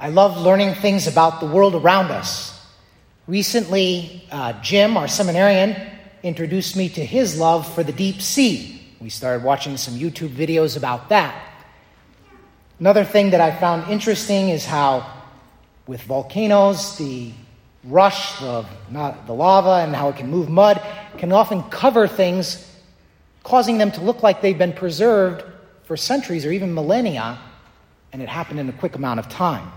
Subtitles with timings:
[0.00, 2.54] I love learning things about the world around us.
[3.26, 5.74] Recently, uh, Jim, our seminarian,
[6.22, 8.80] introduced me to his love for the deep sea.
[9.00, 11.34] We started watching some YouTube videos about that.
[12.78, 15.04] Another thing that I found interesting is how,
[15.88, 17.32] with volcanoes, the
[17.82, 20.80] rush of not the lava and how it can move mud
[21.16, 22.72] can often cover things,
[23.42, 25.42] causing them to look like they've been preserved
[25.82, 27.36] for centuries or even millennia,
[28.12, 29.72] and it happened in a quick amount of time.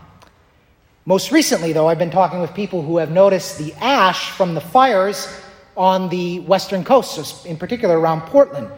[1.05, 4.61] Most recently, though, I've been talking with people who have noticed the ash from the
[4.61, 5.27] fires
[5.75, 8.69] on the western coast, in particular around Portland.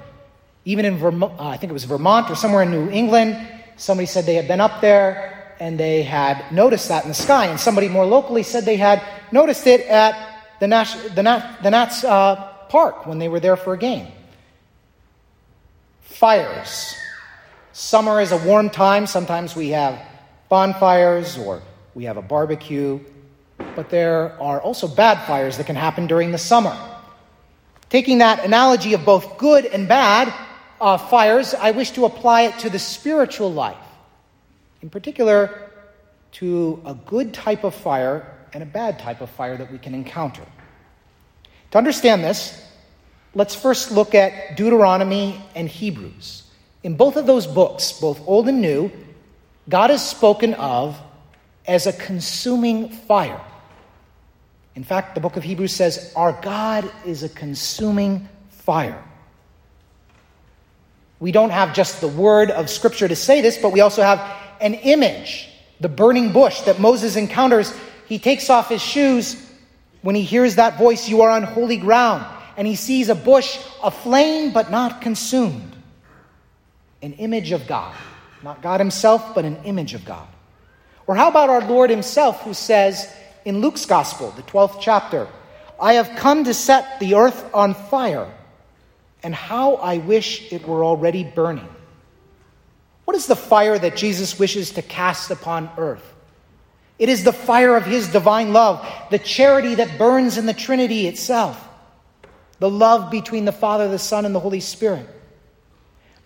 [0.64, 3.38] Even in Vermont, uh, I think it was Vermont or somewhere in New England,
[3.76, 7.48] somebody said they had been up there and they had noticed that in the sky.
[7.48, 9.02] And somebody more locally said they had
[9.34, 10.16] noticed it at
[10.62, 12.36] the, Nash, the, Nat, the Nats uh,
[12.70, 14.08] Park when they were there for a game.
[16.02, 16.96] Fires.
[17.74, 19.08] Summer is a warm time.
[19.08, 20.00] Sometimes we have
[20.48, 21.62] bonfires or
[21.96, 23.00] we have a barbecue,
[23.76, 26.78] but there are also bad fires that can happen during the summer.
[27.90, 30.34] Taking that analogy of both good and bad
[30.82, 33.78] uh, fires, I wish to apply it to the spiritual life.
[34.82, 35.72] In particular,
[36.34, 39.94] to a good type of fire and a bad type of fire that we can
[39.94, 40.44] encounter.
[41.72, 42.60] To understand this,
[43.34, 46.44] let's first look at Deuteronomy and Hebrews.
[46.84, 48.92] In both of those books, both Old and New,
[49.70, 51.00] God is spoken of
[51.66, 53.42] as a consuming fire.
[54.76, 59.04] In fact, the book of Hebrews says, Our God is a consuming fire.
[61.20, 64.20] We don't have just the word of Scripture to say this, but we also have
[64.60, 65.48] an image,
[65.80, 67.74] the burning bush that Moses encounters.
[68.08, 69.40] He takes off his shoes
[70.02, 72.26] when he hears that voice, You are on holy ground.
[72.58, 75.76] And he sees a bush aflame but not consumed.
[77.02, 77.96] An image of God.
[78.44, 80.28] Not God himself, but an image of God.
[81.08, 83.12] Or how about our Lord himself, who says
[83.46, 85.28] in Luke's Gospel, the 12th chapter,
[85.80, 88.32] I have come to set the earth on fire,
[89.22, 91.68] and how I wish it were already burning.
[93.06, 96.14] What is the fire that Jesus wishes to cast upon earth?
[97.00, 101.08] It is the fire of his divine love, the charity that burns in the Trinity
[101.08, 101.68] itself,
[102.60, 105.08] the love between the Father, the Son, and the Holy Spirit.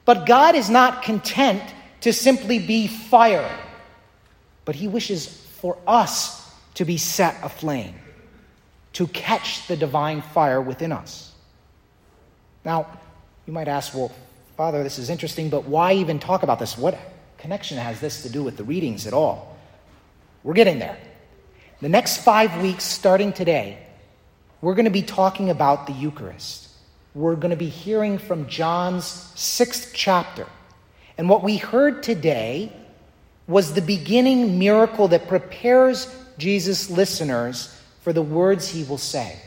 [0.05, 1.63] But God is not content
[2.01, 3.49] to simply be fire
[4.67, 5.25] but He wishes
[5.61, 7.95] for us to be set aflame,
[8.91, 11.31] to catch the divine fire within us.
[12.65, 12.85] Now,
[13.45, 14.11] you might ask, well,
[14.57, 16.77] Father, this is interesting, but why even talk about this?
[16.77, 16.99] What
[17.37, 19.55] connection has this to do with the readings at all?
[20.43, 20.97] We're getting there.
[21.79, 23.77] The next five weeks, starting today,
[24.59, 26.67] we're going to be talking about the Eucharist.
[27.15, 30.45] We're going to be hearing from John's sixth chapter.
[31.17, 32.73] And what we heard today
[33.47, 39.39] was the beginning miracle that prepares Jesus' listeners for the words he will say.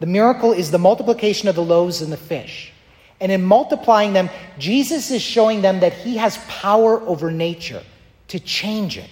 [0.00, 2.72] The miracle is the multiplication of the loaves and the fish.
[3.20, 4.28] And in multiplying them,
[4.58, 7.82] Jesus is showing them that he has power over nature
[8.28, 9.10] to change it.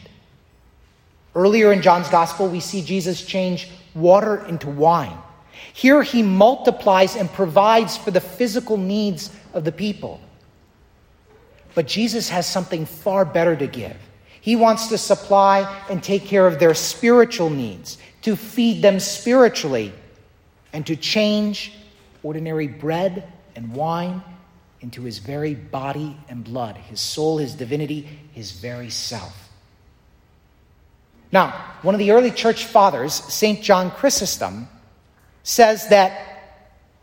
[1.34, 5.16] Earlier in John's gospel, we see Jesus change water into wine.
[5.72, 10.20] Here he multiplies and provides for the physical needs of the people.
[11.74, 13.96] But Jesus has something far better to give.
[14.40, 19.92] He wants to supply and take care of their spiritual needs, to feed them spiritually,
[20.72, 21.72] and to change
[22.22, 24.22] ordinary bread and wine
[24.80, 29.48] into his very body and blood, his soul, his divinity, his very self.
[31.30, 31.50] Now,
[31.82, 33.62] one of the early church fathers, St.
[33.62, 34.68] John Chrysostom,
[35.44, 36.28] says that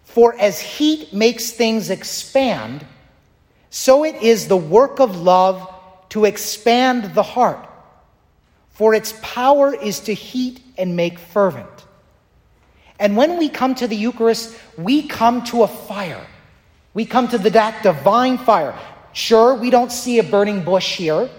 [0.03, 2.85] for as heat makes things expand,
[3.69, 5.67] so it is the work of love
[6.09, 7.67] to expand the heart,
[8.71, 11.67] for its power is to heat and make fervent.
[12.99, 16.25] And when we come to the Eucharist, we come to a fire.
[16.93, 18.77] We come to the, that divine fire.
[19.13, 21.29] Sure, we don't see a burning bush here,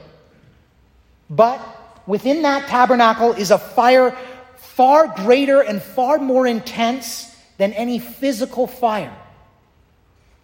[1.29, 1.61] but
[2.07, 4.17] within that tabernacle is a fire
[4.57, 9.15] far greater and far more intense than any physical fire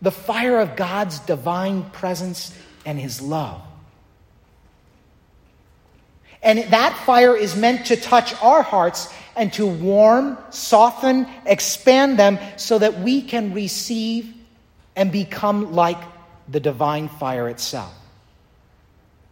[0.02, 3.62] the fire of God's divine presence and his love.
[6.42, 12.38] And that fire is meant to touch our hearts and to warm, soften, expand them
[12.56, 14.32] so that we can receive
[14.94, 15.98] and become like
[16.48, 17.92] the divine fire itself.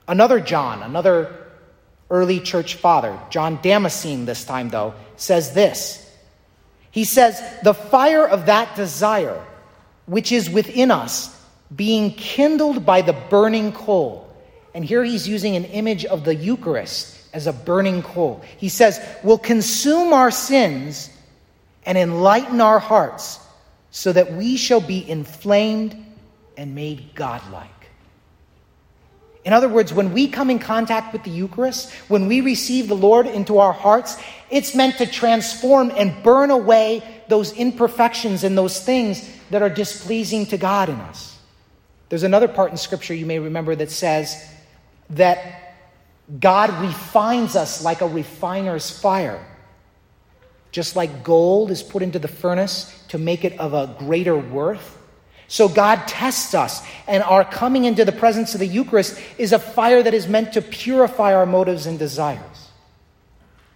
[0.09, 1.35] Another John, another
[2.11, 6.01] early church father, John Damascene this time though, says this.
[6.91, 9.43] He says, The fire of that desire
[10.07, 11.35] which is within us,
[11.75, 14.29] being kindled by the burning coal.
[14.75, 18.43] And here he's using an image of the Eucharist as a burning coal.
[18.57, 21.11] He says, will consume our sins
[21.87, 23.41] and enlighten our hearts
[23.91, 25.97] so that we shall be inflamed
[26.57, 27.71] and made godlike.
[29.45, 32.97] In other words, when we come in contact with the Eucharist, when we receive the
[32.97, 34.17] Lord into our hearts,
[34.51, 40.47] it's meant to transform and burn away those imperfections and those things that are displeasing
[40.47, 41.39] to God in us.
[42.09, 44.49] There's another part in Scripture you may remember that says
[45.11, 45.77] that
[46.41, 49.45] God refines us like a refiner's fire.
[50.71, 54.99] Just like gold is put into the furnace to make it of a greater worth,
[55.47, 59.59] so God tests us, and our coming into the presence of the Eucharist is a
[59.59, 62.71] fire that is meant to purify our motives and desires.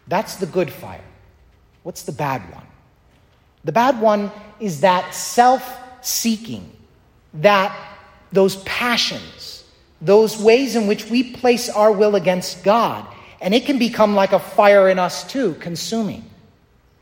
[0.07, 1.05] That's the good fire.
[1.83, 2.67] What's the bad one?
[3.65, 6.71] The bad one is that self seeking,
[7.35, 7.77] that
[8.33, 9.65] those passions,
[10.01, 13.07] those ways in which we place our will against God,
[13.41, 16.25] and it can become like a fire in us too, consuming.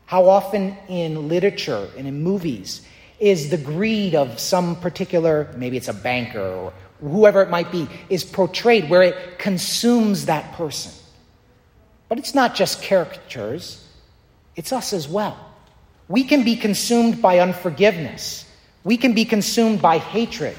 [0.05, 2.85] How often in literature and in movies
[3.19, 7.87] is the greed of some particular, maybe it's a banker or whoever it might be,
[8.09, 10.91] is portrayed where it consumes that person.
[12.09, 13.85] But it's not just caricatures,
[14.55, 15.46] it's us as well.
[16.07, 18.45] We can be consumed by unforgiveness,
[18.83, 20.55] we can be consumed by hatred,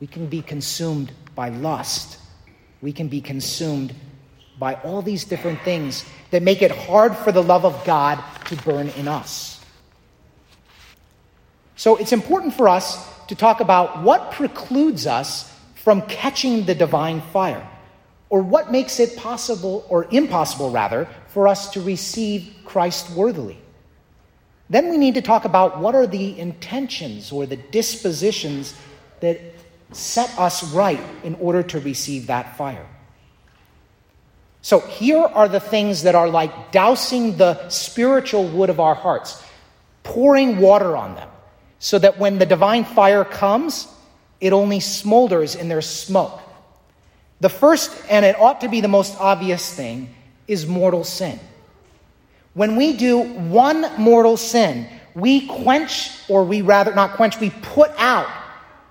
[0.00, 2.18] we can be consumed by lust,
[2.82, 3.94] we can be consumed
[4.58, 8.56] by all these different things that make it hard for the love of God to
[8.56, 9.60] burn in us.
[11.76, 17.20] So it's important for us to talk about what precludes us from catching the divine
[17.20, 17.66] fire,
[18.28, 23.58] or what makes it possible, or impossible rather, for us to receive Christ worthily.
[24.68, 28.74] Then we need to talk about what are the intentions or the dispositions
[29.20, 29.40] that
[29.92, 32.86] set us right in order to receive that fire.
[34.62, 39.40] So here are the things that are like dousing the spiritual wood of our hearts,
[40.02, 41.28] pouring water on them
[41.78, 43.86] so that when the divine fire comes,
[44.40, 46.40] it only smolders in their smoke.
[47.40, 50.14] The first, and it ought to be the most obvious thing,
[50.48, 51.38] is mortal sin.
[52.56, 57.90] When we do one mortal sin, we quench, or we rather not quench, we put
[57.98, 58.26] out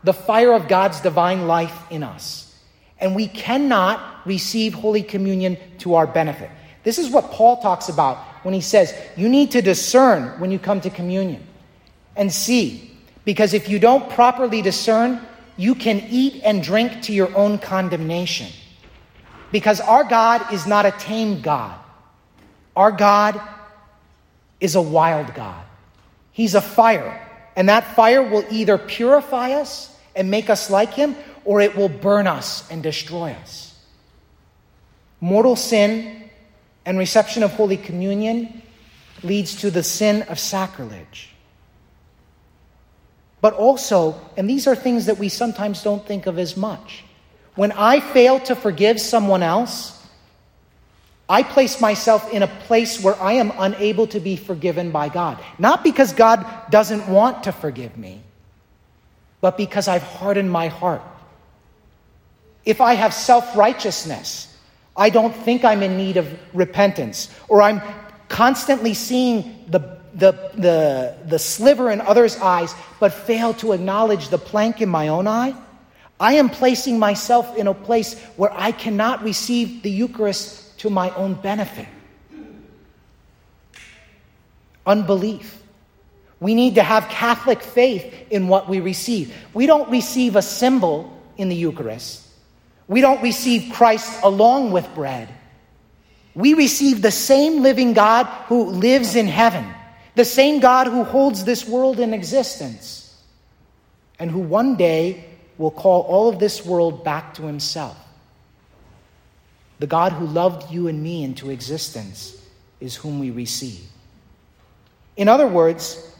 [0.03, 2.55] the fire of God's divine life in us.
[2.99, 6.51] And we cannot receive Holy Communion to our benefit.
[6.83, 10.59] This is what Paul talks about when he says, You need to discern when you
[10.59, 11.41] come to communion
[12.15, 12.91] and see.
[13.23, 15.25] Because if you don't properly discern,
[15.57, 18.51] you can eat and drink to your own condemnation.
[19.51, 21.79] Because our God is not a tame God,
[22.75, 23.41] our God
[24.65, 25.63] is a wild God.
[26.33, 27.25] He's a fire,
[27.55, 31.15] and that fire will either purify us and make us like Him,
[31.45, 33.73] or it will burn us and destroy us.
[35.21, 36.29] Mortal sin
[36.85, 38.61] and reception of Holy Communion
[39.23, 41.29] leads to the sin of sacrilege
[43.45, 47.03] but also, and these are things that we sometimes don't think of as much,
[47.53, 50.03] when I fail to forgive someone else,
[51.27, 55.43] I place myself in a place where I am unable to be forgiven by God.
[55.57, 58.21] Not because God doesn't want to forgive me,
[59.41, 61.01] but because I've hardened my heart.
[62.63, 64.55] If I have self righteousness,
[64.95, 67.81] I don't think I'm in need of repentance, or I'm
[68.29, 74.37] constantly seeing the the, the, the sliver in others' eyes, but fail to acknowledge the
[74.37, 75.53] plank in my own eye,
[76.19, 81.09] I am placing myself in a place where I cannot receive the Eucharist to my
[81.15, 81.87] own benefit.
[84.85, 85.61] Unbelief.
[86.39, 89.33] We need to have Catholic faith in what we receive.
[89.53, 92.27] We don't receive a symbol in the Eucharist.
[92.87, 95.29] We don't receive Christ along with bread.
[96.35, 99.65] We receive the same living God who lives in heaven
[100.15, 103.21] the same God who holds this world in existence
[104.17, 105.25] and who one day
[105.57, 107.97] will call all of this world back to himself.
[109.79, 112.41] The God who loved you and me into existence
[112.79, 113.81] is whom we receive.
[115.17, 116.11] In other words,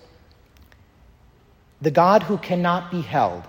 [1.82, 3.44] the God who cannot be held,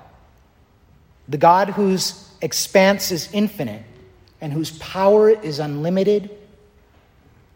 [1.28, 3.82] the God whose expanse is infinite
[4.40, 6.30] and whose power is unlimited,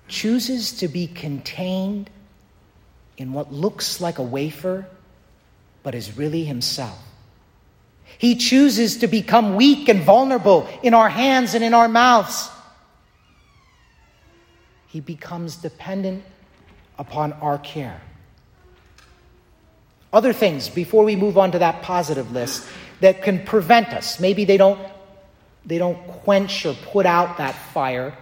[0.08, 2.10] chooses to be contained
[3.16, 4.86] in what looks like a wafer,
[5.82, 6.98] but is really himself.
[8.20, 12.50] He chooses to become weak and vulnerable in our hands and in our mouths.
[14.88, 16.22] He becomes dependent
[16.98, 17.98] upon our care.
[20.12, 22.68] Other things, before we move on to that positive list,
[23.00, 24.20] that can prevent us.
[24.20, 24.78] Maybe they don't,
[25.64, 28.14] they don't quench or put out that fire,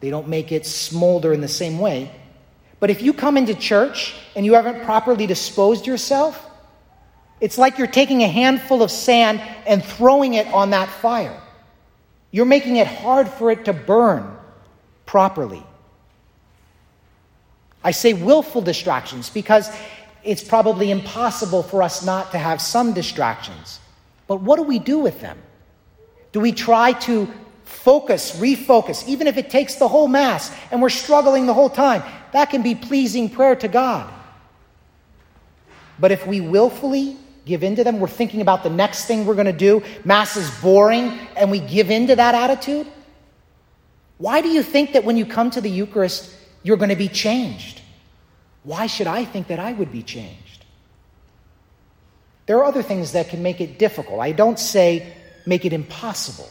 [0.00, 2.10] they don't make it smolder in the same way.
[2.80, 6.48] But if you come into church and you haven't properly disposed yourself,
[7.42, 11.42] it's like you're taking a handful of sand and throwing it on that fire.
[12.30, 14.36] You're making it hard for it to burn
[15.06, 15.64] properly.
[17.82, 19.68] I say willful distractions because
[20.22, 23.80] it's probably impossible for us not to have some distractions.
[24.28, 25.36] But what do we do with them?
[26.30, 27.28] Do we try to
[27.64, 32.04] focus, refocus, even if it takes the whole Mass and we're struggling the whole time?
[32.34, 34.08] That can be pleasing prayer to God.
[35.98, 39.34] But if we willfully give in to them, we're thinking about the next thing we're
[39.34, 42.86] going to do, Mass is boring, and we give in to that attitude,
[44.18, 46.32] why do you think that when you come to the Eucharist,
[46.62, 47.80] you're going to be changed?
[48.62, 50.64] Why should I think that I would be changed?
[52.46, 54.20] There are other things that can make it difficult.
[54.20, 55.12] I don't say
[55.46, 56.48] make it impossible.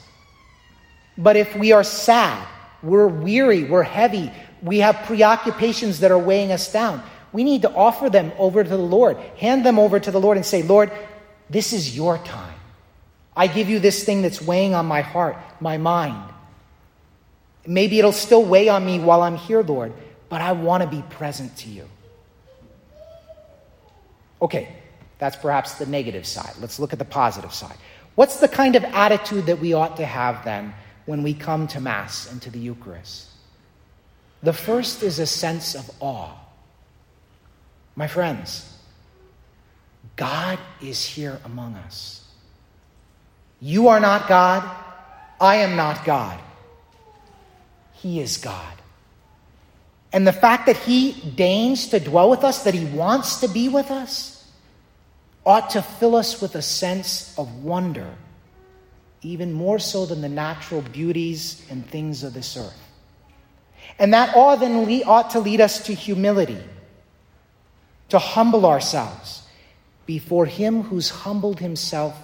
[1.17, 2.45] But if we are sad,
[2.83, 4.31] we're weary, we're heavy,
[4.61, 8.69] we have preoccupations that are weighing us down, we need to offer them over to
[8.69, 10.91] the Lord, hand them over to the Lord, and say, Lord,
[11.49, 12.59] this is your time.
[13.35, 16.31] I give you this thing that's weighing on my heart, my mind.
[17.65, 19.93] Maybe it'll still weigh on me while I'm here, Lord,
[20.29, 21.87] but I want to be present to you.
[24.41, 24.69] Okay,
[25.19, 26.53] that's perhaps the negative side.
[26.59, 27.77] Let's look at the positive side.
[28.15, 30.73] What's the kind of attitude that we ought to have then
[31.05, 33.27] when we come to Mass and to the Eucharist?
[34.43, 36.33] The first is a sense of awe.
[37.95, 38.67] My friends,
[40.15, 42.25] God is here among us.
[43.59, 44.69] You are not God.
[45.39, 46.39] I am not God.
[47.93, 48.73] He is God.
[50.13, 53.69] And the fact that He deigns to dwell with us, that He wants to be
[53.69, 54.49] with us,
[55.45, 58.13] ought to fill us with a sense of wonder,
[59.21, 62.89] even more so than the natural beauties and things of this earth.
[63.99, 66.61] And that awe then ought to lead us to humility,
[68.11, 69.43] to humble ourselves
[70.05, 72.15] before Him who's humbled Himself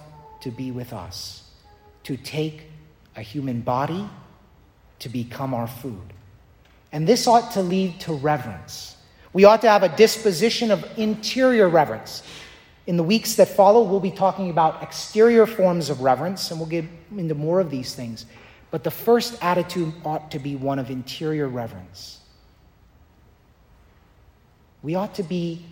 [0.42, 1.44] to be with us,
[2.04, 2.64] to take
[3.16, 4.08] a human body
[5.00, 6.14] to become our food.
[6.92, 8.98] And this ought to lead to reverence.
[9.32, 12.22] We ought to have a disposition of interior reverence.
[12.86, 16.70] In the weeks that follow, we'll be talking about exterior forms of reverence, and we'll
[16.70, 18.26] get into more of these things.
[18.72, 22.20] But the first attitude ought to be one of interior reverence.
[24.82, 25.66] We ought to be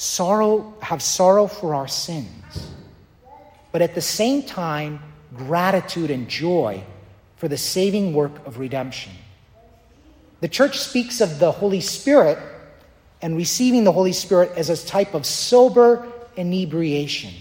[0.00, 2.70] sorrow, have sorrow for our sins,
[3.70, 4.98] but at the same time,
[5.36, 6.82] gratitude and joy
[7.36, 9.12] for the saving work of redemption.
[10.40, 12.38] The church speaks of the Holy Spirit
[13.20, 17.34] and receiving the Holy Spirit as a type of sober inebriation,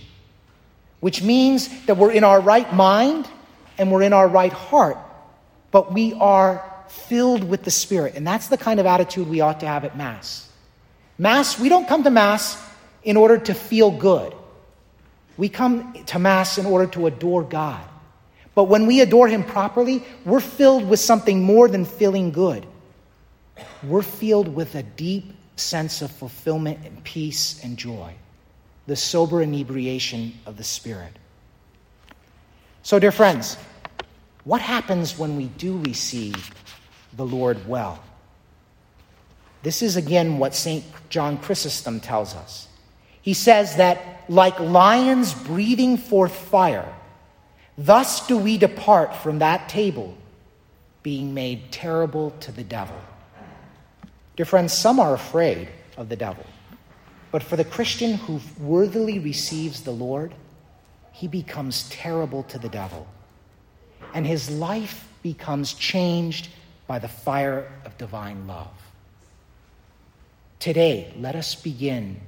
[1.00, 3.26] which means that we're in our right mind
[3.78, 4.98] and we're in our right heart,
[5.72, 8.16] but we are filled with the Spirit.
[8.16, 10.49] And that's the kind of attitude we ought to have at Mass.
[11.20, 12.58] Mass, we don't come to Mass
[13.04, 14.34] in order to feel good.
[15.38, 17.84] We come to Mass in order to adore God.
[18.56, 22.66] But when we adore Him properly, we're filled with something more than feeling good.
[23.84, 28.14] We're filled with a deep sense of fulfillment and peace and joy,
[28.88, 31.12] the sober inebriation of the Spirit.
[32.82, 33.58] So, dear friends,
[34.46, 36.54] what happens when we do receive
[37.18, 38.02] the Lord well?
[39.64, 40.84] This is again what St.
[41.10, 42.68] John Chrysostom tells us.
[43.22, 46.94] He says that, like lions breathing forth fire,
[47.80, 50.18] Thus do we depart from that table,
[51.02, 53.00] being made terrible to the devil.
[54.36, 56.46] Dear friends, some are afraid of the devil.
[57.32, 60.36] But for the Christian who worthily receives the Lord,
[61.14, 63.08] he becomes terrible to the devil.
[64.14, 66.50] And his life becomes changed
[66.86, 68.68] by the fire of divine love.
[70.60, 72.20] Today, let us begin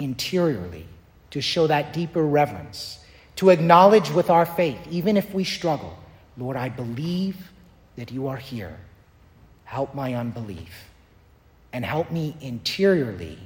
[0.00, 0.86] interiorly
[1.30, 2.98] to show that deeper reverence
[3.36, 5.98] to acknowledge with our faith, even if we struggle,
[6.36, 7.50] Lord, I believe
[7.96, 8.76] that you are here.
[9.64, 10.90] Help my unbelief
[11.72, 13.38] and help me interiorly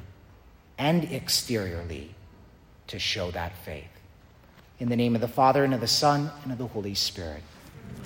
[0.78, 2.12] and exteriorly
[2.88, 3.84] to show that faith.
[4.80, 7.42] In the name of the Father, and of the Son, and of the Holy Spirit.